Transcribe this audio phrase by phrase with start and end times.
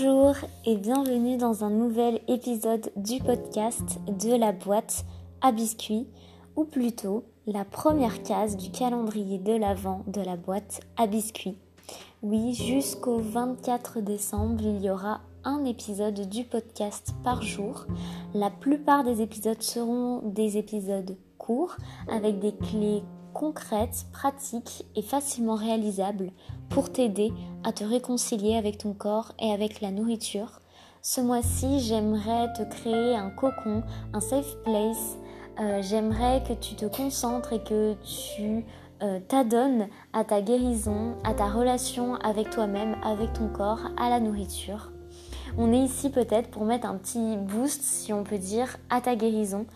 [0.00, 5.04] Bonjour et bienvenue dans un nouvel épisode du podcast de la boîte
[5.40, 6.06] à biscuits,
[6.56, 11.58] ou plutôt la première case du calendrier de l'avant de la boîte à biscuits.
[12.22, 17.86] Oui, jusqu'au 24 décembre, il y aura un épisode du podcast par jour.
[18.34, 21.76] La plupart des épisodes seront des épisodes courts
[22.08, 23.02] avec des clés
[23.32, 26.30] concrètes, pratiques et facilement réalisables
[26.68, 27.32] pour t'aider
[27.64, 30.60] à te réconcilier avec ton corps et avec la nourriture.
[31.02, 33.82] Ce mois-ci, j'aimerais te créer un cocon,
[34.12, 35.16] un safe place.
[35.60, 38.64] Euh, j'aimerais que tu te concentres et que tu
[39.02, 44.20] euh, t'adonnes à ta guérison, à ta relation avec toi-même, avec ton corps, à la
[44.20, 44.90] nourriture.
[45.56, 49.16] On est ici peut-être pour mettre un petit boost, si on peut dire, à ta
[49.16, 49.66] guérison,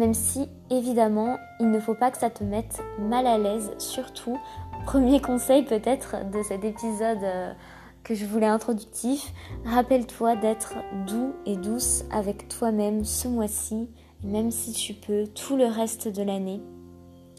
[0.00, 4.38] même si évidemment il ne faut pas que ça te mette mal à l'aise, surtout
[4.86, 7.52] Premier conseil peut-être de cet épisode euh,
[8.02, 9.30] que je voulais introductif,
[9.66, 10.72] rappelle-toi d'être
[11.06, 13.90] doux et douce avec toi-même ce mois-ci,
[14.24, 16.62] même si tu peux tout le reste de l'année.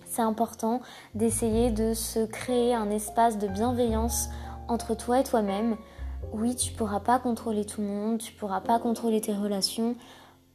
[0.05, 0.81] C'est important
[1.16, 4.30] d'essayer de se créer un espace de bienveillance
[4.67, 5.77] entre toi et toi-même.
[6.31, 9.95] Oui, tu pourras pas contrôler tout le monde, tu pourras pas contrôler tes relations.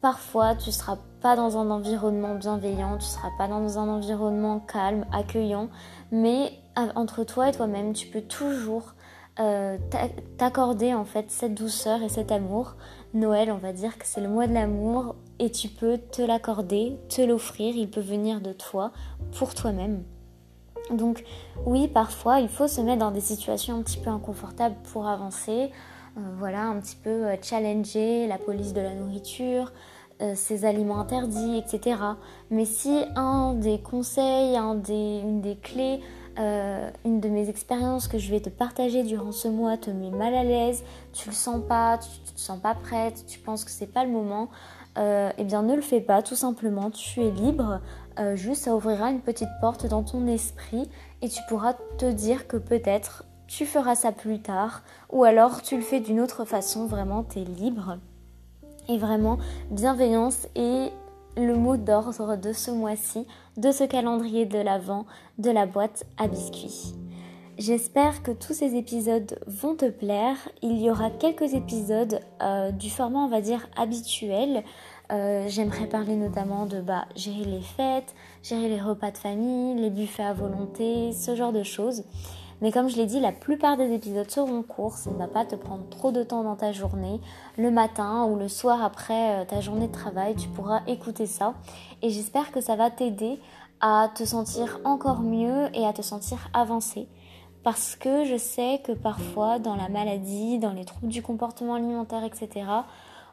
[0.06, 5.04] Parfois, tu seras pas dans un environnement bienveillant, tu seras pas dans un environnement calme,
[5.12, 5.68] accueillant,
[6.12, 6.52] mais
[6.94, 8.94] entre toi et toi-même, tu peux toujours
[9.40, 9.78] euh,
[10.38, 12.76] t'accorder en fait cette douceur et cet amour.
[13.14, 16.96] Noël, on va dire que c'est le mois de l'amour et tu peux te l'accorder,
[17.08, 18.92] te l'offrir, il peut venir de toi
[19.36, 20.04] pour toi-même.
[20.92, 21.24] Donc
[21.64, 25.72] oui, parfois il faut se mettre dans des situations un petit peu inconfortables pour avancer.
[26.16, 29.72] Euh, voilà, un petit peu euh, challenger la police de la nourriture,
[30.34, 31.98] ces aliments interdits, etc.
[32.50, 36.00] Mais si un des conseils, un des, une des clés
[36.38, 40.10] euh, une de mes expériences que je vais te partager durant ce mois te met
[40.10, 43.70] mal à l'aise, tu le sens pas, tu, te sens pas prête, tu penses que
[43.70, 44.50] c'est pas le moment,
[44.98, 47.80] euh, eh bien ne le fais pas, tout simplement, tu es libre,
[48.18, 50.90] euh, juste ça ouvrira une petite porte dans ton esprit
[51.22, 55.76] et tu pourras te dire que peut-être tu feras ça plus tard ou alors tu
[55.76, 57.96] le fais d'une autre façon, vraiment tu es libre.
[58.88, 59.38] Et vraiment,
[59.70, 60.90] bienveillance et
[61.36, 63.26] le mot d'ordre de ce mois-ci,
[63.56, 65.06] de ce calendrier de l'Avent,
[65.38, 66.94] de la boîte à biscuits.
[67.58, 70.36] J'espère que tous ces épisodes vont te plaire.
[70.62, 74.62] Il y aura quelques épisodes euh, du format, on va dire, habituel.
[75.10, 79.90] Euh, j'aimerais parler notamment de bah, gérer les fêtes, gérer les repas de famille, les
[79.90, 82.04] buffets à volonté, ce genre de choses.
[82.62, 85.44] Mais comme je l'ai dit, la plupart des épisodes seront courts, ça ne va pas
[85.44, 87.20] te prendre trop de temps dans ta journée.
[87.58, 91.54] Le matin ou le soir après euh, ta journée de travail, tu pourras écouter ça.
[92.02, 93.38] Et j'espère que ça va t'aider
[93.80, 97.08] à te sentir encore mieux et à te sentir avancé.
[97.62, 102.24] Parce que je sais que parfois dans la maladie, dans les troubles du comportement alimentaire,
[102.24, 102.64] etc.,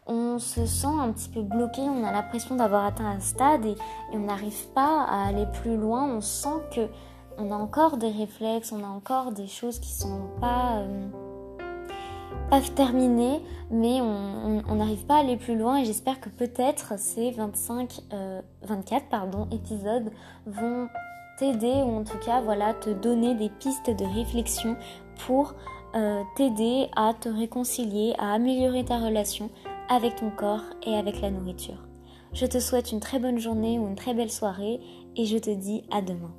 [0.05, 3.71] on se sent un petit peu bloqué, on a l'impression d'avoir atteint un stade et,
[4.11, 6.03] et on n'arrive pas à aller plus loin.
[6.03, 6.89] On sent que
[7.37, 11.07] on a encore des réflexes, on a encore des choses qui sont pas, euh,
[12.49, 17.31] pas terminées, mais on n'arrive pas à aller plus loin et j'espère que peut-être ces
[17.31, 18.01] 25,
[18.63, 20.11] 24 euh, épisodes
[20.45, 20.87] vont
[21.37, 24.75] t'aider ou en tout cas voilà te donner des pistes de réflexion
[25.25, 25.55] pour
[25.95, 29.49] euh, t'aider à te réconcilier, à améliorer ta relation
[29.89, 31.87] avec ton corps et avec la nourriture.
[32.33, 34.79] Je te souhaite une très bonne journée ou une très belle soirée
[35.15, 36.33] et je te dis à demain.